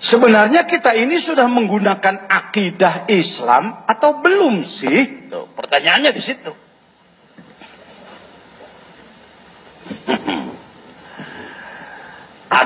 [0.00, 5.28] Sebenarnya kita ini sudah menggunakan akidah Islam atau belum sih?
[5.28, 6.52] Tuh, pertanyaannya di situ.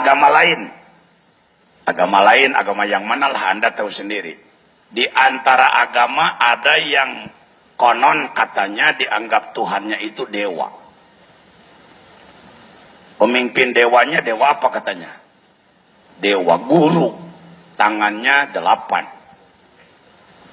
[0.05, 0.61] agama lain.
[1.85, 4.39] Agama lain, agama yang mana lah Anda tahu sendiri.
[4.95, 7.27] Di antara agama ada yang
[7.75, 10.71] konon katanya dianggap Tuhannya itu dewa.
[13.19, 15.24] Pemimpin dewanya dewa apa katanya?
[16.19, 17.15] Dewa guru.
[17.75, 19.05] Tangannya delapan.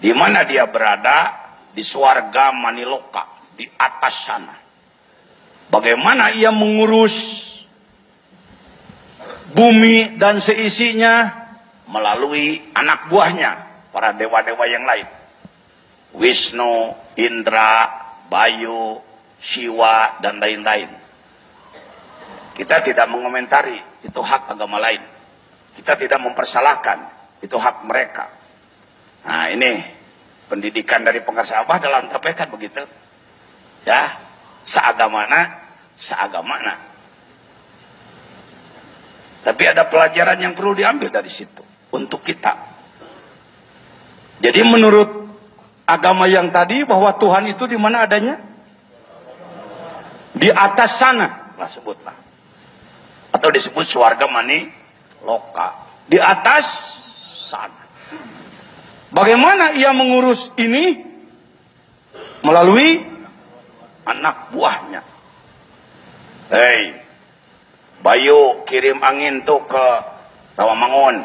[0.01, 1.37] Di mana dia berada?
[1.71, 3.53] Di suarga Maniloka.
[3.53, 4.55] Di atas sana.
[5.71, 7.47] Bagaimana ia mengurus
[9.55, 11.41] bumi dan seisinya
[11.91, 13.51] melalui anak buahnya,
[13.91, 15.07] para dewa-dewa yang lain.
[16.15, 17.87] Wisnu, Indra,
[18.31, 18.99] Bayu,
[19.39, 20.87] Siwa, dan lain-lain.
[22.55, 25.03] Kita tidak mengomentari, itu hak agama lain.
[25.77, 26.99] Kita tidak mempersalahkan,
[27.39, 28.27] itu hak mereka.
[29.25, 29.81] Nah ini
[30.51, 32.83] pendidikan dari pengasah Abah dalam TPK begitu.
[33.87, 34.19] Ya,
[34.67, 35.63] seagamana,
[35.95, 36.75] seagamana.
[39.41, 42.53] Tapi ada pelajaran yang perlu diambil dari situ untuk kita.
[44.41, 45.09] Jadi menurut
[45.85, 48.37] agama yang tadi bahwa Tuhan itu di mana adanya?
[50.31, 52.17] Di atas sana, lah sebutlah.
[53.33, 54.80] Atau disebut suarga mani
[55.25, 55.87] loka.
[56.07, 56.97] Di atas
[57.47, 57.81] sana.
[59.11, 61.11] Bagaimana ia mengurus ini?
[62.41, 62.97] Melalui
[64.07, 65.01] anak buahnya.
[66.51, 67.01] Hei,
[68.01, 69.85] Bayu kirim angin tuh ke
[70.57, 71.21] Rawamangun.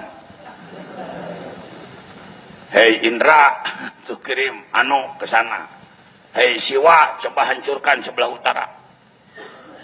[2.69, 3.64] Hei Indra,
[4.06, 5.64] tuh kirim anu ke sana.
[6.36, 8.67] Hei Siwa, coba hancurkan sebelah utara.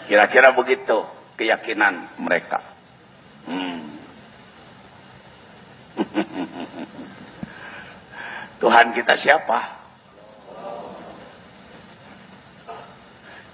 [0.05, 1.01] Kira-kira begitu
[1.41, 2.61] keyakinan mereka.
[3.49, 3.92] Hmm.
[8.63, 9.59] Tuhan kita siapa?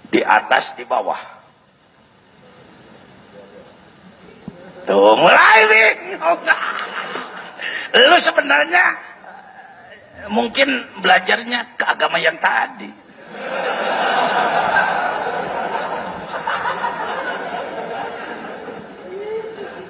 [0.09, 1.19] Di atas, di bawah.
[4.89, 6.41] Tuh mulai bingung.
[7.93, 8.97] Lu sebenarnya
[10.33, 12.89] mungkin belajarnya ke agama yang tadi.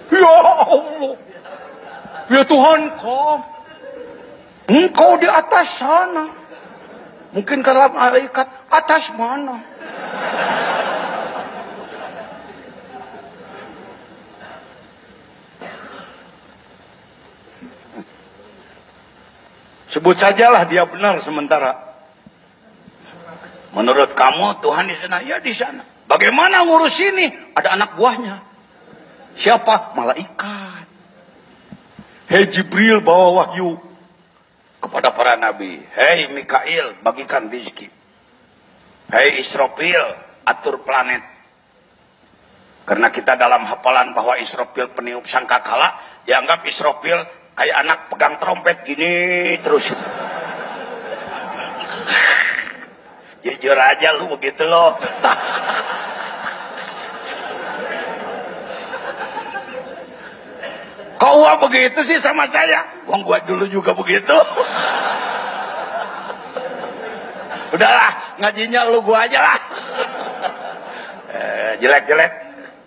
[0.09, 1.28] Ya Allah.
[2.29, 3.41] Ya Tuhan kau.
[4.69, 6.29] Engkau di atas sana.
[7.33, 9.57] Mungkin kalau malaikat atas mana?
[19.89, 21.73] Sebut sajalah dia benar sementara.
[23.73, 25.17] Menurut kamu Tuhan di sana?
[25.25, 25.81] Ya di sana.
[26.05, 27.29] Bagaimana ngurus ini?
[27.57, 28.37] Ada anak buahnya.
[29.33, 29.97] Siapa?
[29.97, 30.68] Malaikat.
[32.29, 33.73] Hei Jibril bawa wahyu
[34.77, 35.81] kepada para nabi.
[35.97, 37.89] Hei Mikail bagikan rezeki.
[39.09, 39.97] Hei Israfil
[40.45, 41.25] atur planet.
[42.85, 47.17] Karena kita dalam hafalan bahwa Israfil peniup sangkakala, dianggap Israfil
[47.57, 49.89] kayak anak pegang trompet gini terus
[53.43, 54.95] jujur aja lu begitu loh
[61.19, 63.03] kau begitu sih sama saya?
[63.05, 64.33] Uang gua dulu juga begitu.
[67.75, 69.59] Udahlah ngajinya lu gua aja lah.
[71.29, 72.31] Eh, jelek-jelek.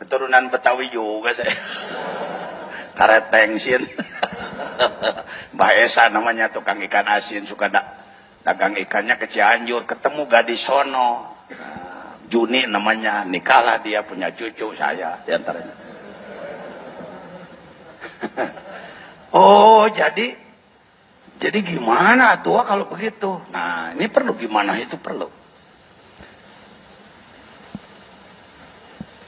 [0.02, 1.52] Keturunan Betawi juga saya.
[2.98, 3.88] Karet tengsin
[5.56, 7.80] Mbah Esa namanya tukang ikan asin suka da
[8.44, 11.40] dagang ikannya ke Cianjur ketemu gadis sono.
[11.52, 15.91] Nah, Juni namanya nikahlah dia punya cucu saya di antaranya
[19.38, 20.36] oh jadi
[21.42, 25.42] jadi gimana tua kalau begitu nah ini perlu gimana itu perlu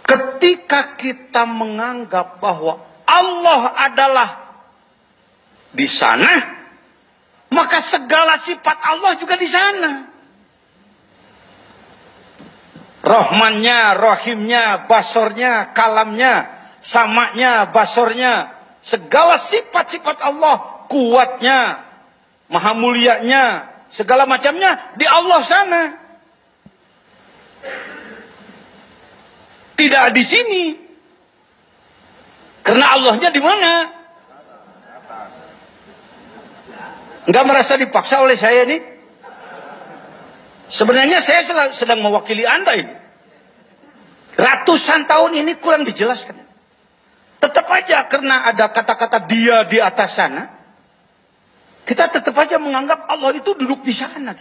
[0.05, 4.29] ketika kita menganggap bahwa Allah adalah
[5.75, 6.31] di sana,
[7.51, 9.93] maka segala sifat Allah juga di sana.
[13.05, 16.49] Rohmannya, rohimnya, basornya, kalamnya,
[16.81, 18.54] samaknya, basornya,
[18.85, 21.81] segala sifat-sifat Allah, kuatnya,
[22.53, 25.83] maha mulianya, segala macamnya di Allah sana.
[29.75, 30.65] Tidak di sini.
[32.63, 33.73] Karena Allahnya di mana?
[37.25, 38.79] Enggak merasa dipaksa oleh saya ini?
[40.69, 41.41] Sebenarnya saya
[41.73, 42.95] sedang mewakili Anda ini.
[44.37, 46.44] Ratusan tahun ini kurang dijelaskan.
[47.45, 50.49] Tetap aja karena ada kata-kata dia di atas sana.
[51.85, 54.33] Kita tetap aja menganggap Allah itu duduk di sana.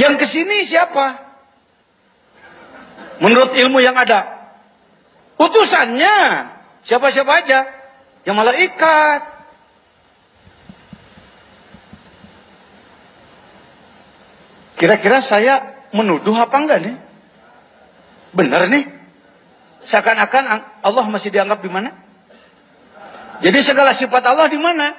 [0.00, 1.20] Yang ke sini siapa?
[3.20, 4.48] Menurut ilmu yang ada.
[5.36, 6.48] Utusannya.
[6.88, 7.68] Siapa-siapa aja.
[8.24, 9.20] Yang malaikat.
[14.80, 17.11] Kira-kira saya menuduh apa enggak nih?
[18.32, 18.88] Benar nih?
[19.84, 20.44] Seakan-akan
[20.80, 21.92] Allah masih dianggap di mana?
[23.42, 24.94] Jadi segala sifat Allah di mana?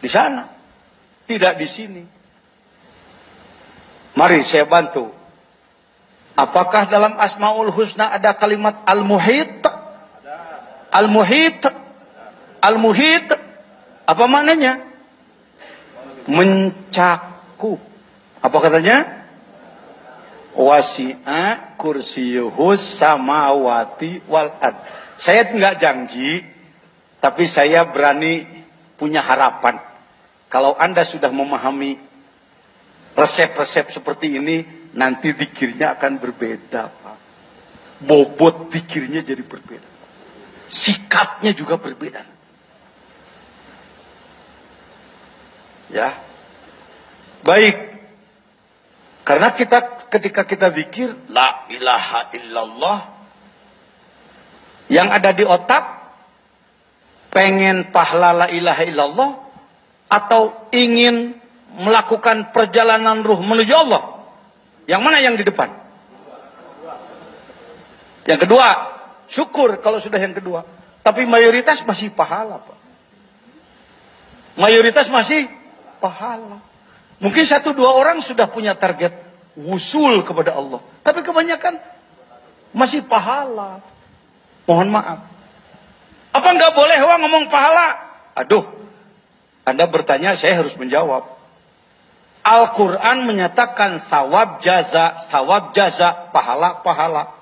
[0.00, 0.48] Di sana.
[1.28, 2.02] Tidak di sini.
[4.16, 5.12] Mari saya bantu.
[6.38, 9.62] Apakah dalam Asmaul Husna ada kalimat Al-Muhit?
[10.88, 11.62] Al-Muhit.
[12.64, 13.28] Al-Muhit.
[14.08, 14.80] Apa maknanya?
[16.24, 17.82] Mencakup.
[18.40, 19.17] Apa katanya?
[20.58, 24.74] Wasi'a kursiyuhus samawati wal ad.
[25.14, 26.42] Saya enggak janji,
[27.22, 28.42] tapi saya berani
[28.98, 29.78] punya harapan.
[30.50, 31.94] Kalau Anda sudah memahami
[33.14, 34.66] resep-resep seperti ini,
[34.98, 37.18] nanti dikirnya akan berbeda, Pak.
[38.02, 39.90] Bobot dikirnya jadi berbeda.
[40.70, 42.22] Sikapnya juga berbeda.
[45.90, 46.14] Ya.
[47.42, 47.97] Baik.
[49.28, 52.98] Karena kita ketika kita zikir la ilaha illallah
[54.88, 55.84] yang ada di otak
[57.28, 59.30] pengen pahala la ilaha illallah
[60.08, 61.36] atau ingin
[61.76, 64.24] melakukan perjalanan ruh menuju Allah.
[64.88, 65.76] Yang mana yang di depan?
[68.24, 68.66] Yang kedua,
[69.28, 70.64] syukur kalau sudah yang kedua.
[71.04, 72.78] Tapi mayoritas masih pahala, Pak.
[74.56, 75.52] Mayoritas masih
[76.00, 76.64] pahala.
[77.18, 79.10] Mungkin satu dua orang sudah punya target
[79.58, 80.78] wusul kepada Allah.
[81.02, 81.82] Tapi kebanyakan
[82.70, 83.82] masih pahala.
[84.68, 85.20] Mohon maaf.
[86.30, 87.88] Apa nggak boleh wah ngomong pahala?
[88.38, 88.62] Aduh,
[89.66, 91.26] Anda bertanya saya harus menjawab.
[92.46, 97.34] Al-Quran menyatakan sawab jaza, sawab jaza, pahala, pahala.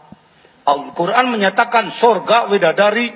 [0.67, 3.14] Al-Quran menyatakan surga, widadari,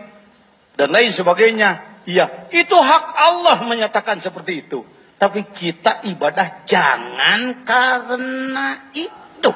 [0.78, 1.82] dan lain sebagainya.
[2.06, 4.86] Iya, itu hak Allah menyatakan seperti itu.
[5.20, 9.52] Tapi kita ibadah jangan karena itu.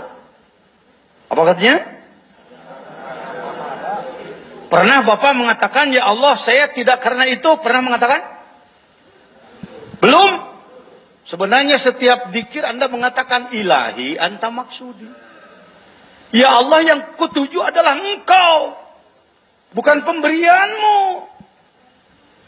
[1.32, 1.76] Apa katanya?
[4.68, 7.48] Pernah Bapak mengatakan, ya Allah saya tidak karena itu.
[7.64, 8.20] Pernah mengatakan?
[10.04, 10.52] Belum.
[11.24, 15.08] Sebenarnya setiap dikir Anda mengatakan ilahi anta maksudi.
[16.36, 18.76] Ya Allah yang kutuju adalah engkau.
[19.72, 21.00] Bukan pemberianmu.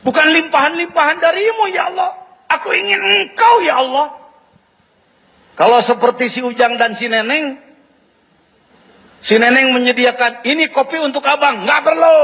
[0.05, 2.26] Bukan limpahan-limpahan darimu ya Allah.
[2.47, 4.15] Aku ingin engkau ya Allah.
[5.57, 7.59] Kalau seperti si Ujang dan si Neneng.
[9.25, 11.65] Si Neneng menyediakan ini kopi untuk abang.
[11.65, 12.21] Nggak perlu.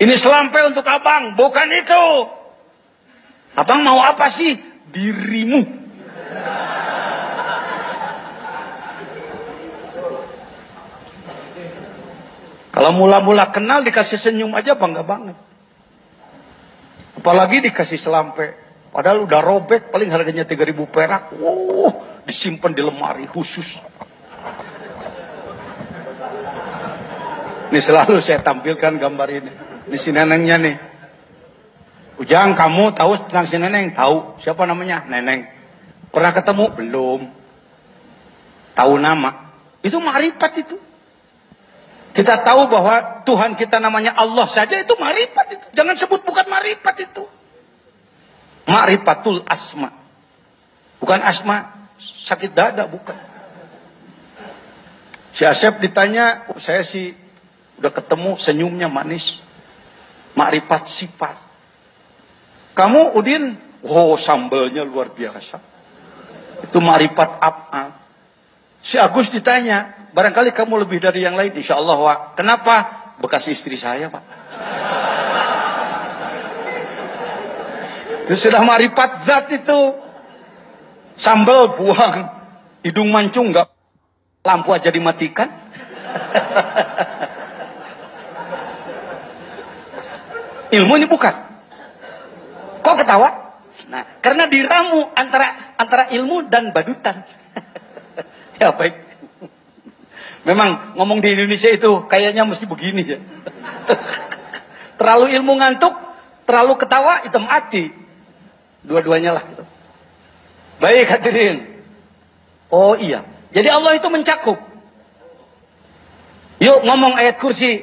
[0.00, 1.36] Ini selampe untuk abang.
[1.36, 2.04] Bukan itu.
[3.56, 4.56] Abang mau apa sih?
[4.92, 5.86] Dirimu.
[12.76, 15.45] Kalau mula-mula kenal dikasih senyum aja bangga banget.
[17.26, 18.54] Apalagi dikasih selampe.
[18.94, 21.34] Padahal udah robek, paling harganya 3000 perak.
[21.34, 23.82] Wow, disimpan di lemari khusus.
[27.66, 29.52] Ini selalu saya tampilkan gambar ini.
[29.90, 30.76] Ini si nenengnya nih.
[32.22, 33.90] Ujang, kamu tahu tentang si neneng?
[33.90, 34.38] Tahu.
[34.38, 35.02] Siapa namanya?
[35.10, 35.50] Neneng.
[36.14, 36.64] Pernah ketemu?
[36.78, 37.20] Belum.
[38.70, 39.50] Tahu nama.
[39.82, 40.78] Itu marifat itu.
[42.16, 45.66] Kita tahu bahwa Tuhan kita namanya Allah saja itu marifat itu.
[45.76, 47.28] Jangan sebut bukan marifat itu.
[48.64, 49.92] Marifatul asma.
[50.96, 53.12] Bukan asma sakit dada, bukan.
[55.36, 57.12] Si Asep ditanya, oh, saya sih
[57.76, 59.44] udah ketemu senyumnya manis.
[60.32, 61.36] Makrifat sifat.
[62.72, 65.60] Kamu Udin, oh sambelnya luar biasa.
[66.64, 67.85] Itu makrifat apa?
[68.86, 72.40] Si Agus ditanya, Barangkali kamu lebih dari yang lain, insya Allah, Wak.
[72.40, 72.88] Kenapa?
[73.20, 74.24] Bekas istri saya, Pak.
[78.24, 79.92] Itu sudah marifat zat itu.
[81.20, 82.32] Sambal buang.
[82.80, 83.68] Hidung mancung nggak
[84.40, 85.52] lampu aja dimatikan.
[90.80, 91.34] Ilmu ini bukan.
[92.80, 93.52] Kok ketawa?
[93.92, 97.20] Nah, karena diramu antara antara ilmu dan badutan.
[98.62, 98.94] Ya baik.
[100.46, 103.18] Memang ngomong di Indonesia itu kayaknya mesti begini ya.
[104.98, 105.90] terlalu ilmu ngantuk,
[106.46, 107.84] terlalu ketawa itu mati.
[108.86, 109.42] Dua-duanya lah.
[109.42, 109.64] Gitu.
[110.78, 111.56] Baik hadirin.
[112.70, 114.58] Oh iya, Jadi Allah itu mencakup.
[116.62, 117.82] Yuk ngomong ayat kursi.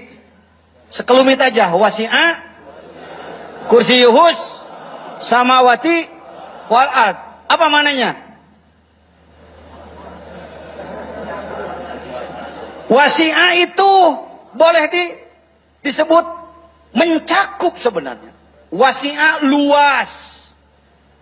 [0.94, 1.74] Sekelumit aja.
[1.75, 2.39] Wasi'a.
[3.68, 4.63] Kursi yuhus.
[5.20, 6.08] Samawati.
[6.72, 7.18] Wal ard.
[7.51, 8.23] Apa mananya?
[12.92, 13.94] Wasi'a itu
[14.54, 15.04] boleh di,
[15.88, 16.25] disebut
[16.96, 18.32] mencakup sebenarnya.
[18.74, 20.32] Wasi'a luas.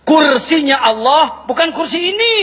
[0.01, 2.38] Kursinya Allah bukan kursi ini.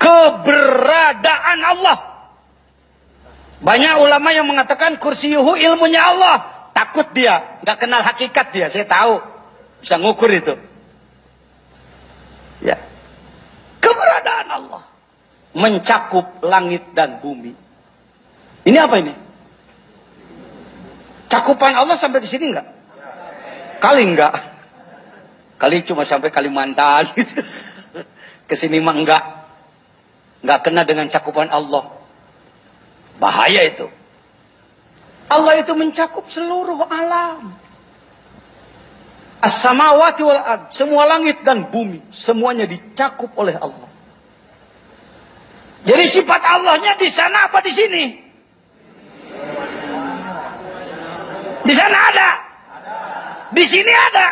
[0.00, 1.98] Keberadaan Allah.
[3.60, 6.36] Banyak ulama yang mengatakan kursi yuhu ilmunya Allah.
[6.72, 8.72] Takut dia, nggak kenal hakikat dia.
[8.72, 9.20] Saya tahu,
[9.84, 10.56] bisa ngukur itu.
[12.64, 12.80] Ya,
[13.84, 14.89] keberadaan Allah
[15.54, 17.52] mencakup langit dan bumi.
[18.66, 19.14] Ini apa ini?
[21.30, 22.68] Cakupan Allah sampai di sini enggak?
[23.82, 24.34] Kali enggak.
[25.56, 27.42] Kali cuma sampai Kalimantan gitu.
[28.48, 29.24] Ke sini mah enggak.
[30.42, 31.86] Enggak kena dengan cakupan Allah.
[33.20, 33.86] Bahaya itu.
[35.30, 37.54] Allah itu mencakup seluruh alam.
[39.40, 43.89] As-samawati wal ard, semua langit dan bumi, semuanya dicakup oleh Allah.
[45.80, 48.04] Jadi sifat Allahnya di sana apa di sini?
[51.64, 52.30] Di sana ada.
[53.50, 54.28] Di sini ada.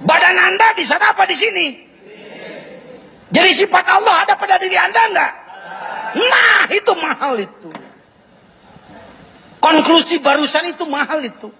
[0.00, 1.66] Badan Anda di sana apa di sini?
[3.30, 5.32] Jadi sifat Allah ada pada diri Anda enggak?
[6.18, 7.70] Nah, itu mahal itu.
[9.62, 11.52] Konklusi barusan itu mahal itu.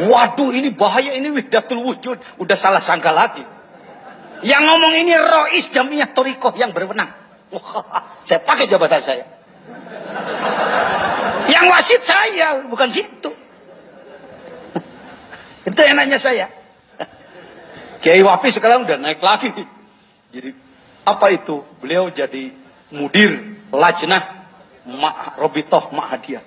[0.00, 2.16] Waduh, ini bahaya ini widatul wujud.
[2.40, 3.44] Udah salah sangka lagi.
[4.44, 7.08] Yang ngomong ini Rois Jamiah Torikoh yang berwenang.
[8.28, 9.24] saya pakai jabatan saya.
[11.46, 13.30] Yang wasit saya, bukan situ.
[15.66, 16.46] Itu enaknya saya.
[18.04, 19.50] Kiai Wapi sekarang udah naik lagi.
[20.30, 20.50] Jadi
[21.02, 21.64] apa itu?
[21.82, 22.54] Beliau jadi
[22.94, 24.22] mudir lajnah
[24.86, 26.44] Ma Robitoh Ma'hadiyah.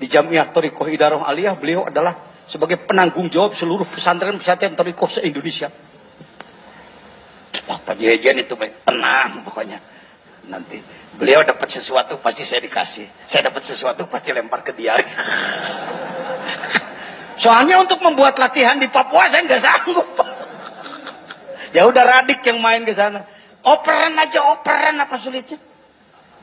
[0.00, 2.16] Di Jamiah Torikoh Idaroh Aliyah beliau adalah
[2.48, 5.68] sebagai penanggung jawab seluruh pesantren-pesantren Torikoh se-Indonesia.
[7.80, 8.52] Pak Jejen itu
[8.84, 9.78] tenang pokoknya.
[10.50, 10.82] Nanti
[11.16, 13.06] beliau dapat sesuatu pasti saya dikasih.
[13.30, 14.98] Saya dapat sesuatu pasti lempar ke dia.
[17.42, 20.08] Soalnya untuk membuat latihan di Papua saya nggak sanggup.
[21.72, 23.24] ya udah Radik yang main ke sana.
[23.62, 25.56] Operan aja operan apa sulitnya?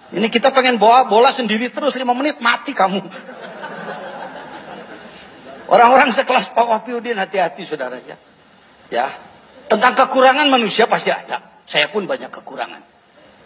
[0.10, 3.06] Ini kita pengen bawa bola sendiri terus lima menit mati kamu.
[5.70, 8.18] Orang-orang sekelas Pak Wapiudin hati-hati saudaranya.
[8.90, 9.14] Ya,
[9.70, 11.62] tentang kekurangan manusia pasti ada.
[11.70, 12.82] Saya pun banyak kekurangan.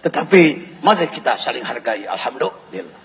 [0.08, 0.44] Tetapi
[0.80, 2.08] mari kita saling hargai.
[2.08, 3.03] Alhamdulillah.